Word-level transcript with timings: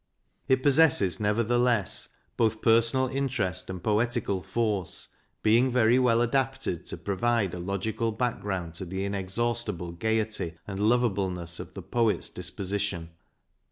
It 0.47 0.63
possesses, 0.63 1.19
nevertheless, 1.19 2.09
both 2.35 2.63
personal 2.63 3.07
interest 3.09 3.69
and 3.69 3.83
poetical 3.83 4.41
force, 4.41 5.09
being 5.43 5.71
very 5.71 5.99
well 5.99 6.23
adapted 6.23 6.87
to 6.87 6.97
provide 6.97 7.53
a 7.53 7.59
logical 7.59 8.11
background 8.11 8.73
to 8.73 8.85
the 8.85 9.05
in 9.05 9.13
exhaustible 9.13 9.91
gaiety 9.91 10.57
and 10.65 10.79
lovableness 10.79 11.59
of 11.59 11.75
the 11.75 11.83
poet's 11.83 12.29
dis 12.29 12.49
position. 12.49 13.11